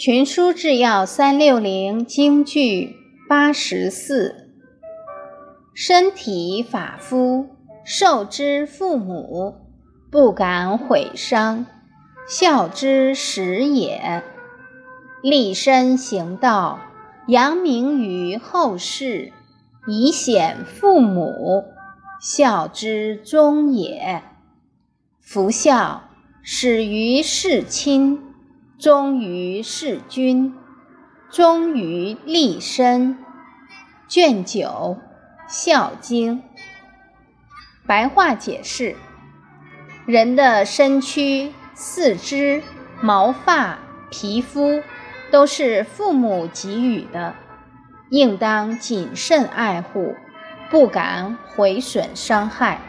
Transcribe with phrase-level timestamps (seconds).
[0.00, 2.96] 群书治要三六零京剧
[3.28, 4.48] 八十四，
[5.74, 7.50] 身体发肤
[7.84, 9.56] 受之父母，
[10.10, 11.66] 不敢毁伤，
[12.26, 14.22] 孝之始也。
[15.22, 16.80] 立身行道，
[17.28, 19.34] 扬名于后世，
[19.86, 21.64] 以显父母，
[22.22, 24.22] 孝之终也。
[25.20, 26.04] 夫孝
[26.42, 28.29] 始于事亲。
[28.80, 30.54] 忠于事君，
[31.30, 33.18] 忠于立身。
[34.08, 34.96] 卷九
[35.52, 36.38] 《孝经》
[37.86, 38.96] 白话解释：
[40.06, 42.62] 人的身躯、四肢、
[43.02, 43.80] 毛发、
[44.10, 44.82] 皮肤
[45.30, 47.34] 都是父母给予的，
[48.08, 50.14] 应当谨慎爱护，
[50.70, 52.80] 不敢毁损伤害。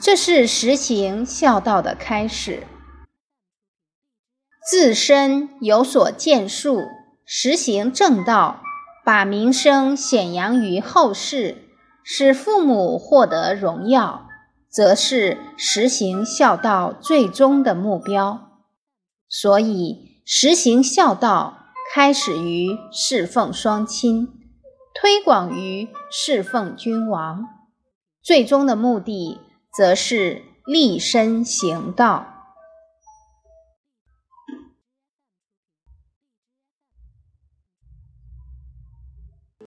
[0.00, 2.62] 这是实行孝道的开始。
[4.68, 6.82] 自身有所建树，
[7.24, 8.62] 实行正道，
[9.04, 11.68] 把名声显扬于后世，
[12.04, 14.28] 使父母获得荣耀，
[14.68, 18.58] 则是实行孝道最终的目标。
[19.28, 24.28] 所以，实行孝道开始于侍奉双亲，
[24.94, 27.46] 推广于侍奉君王，
[28.22, 29.38] 最终的目的
[29.74, 32.39] 则是立身行道。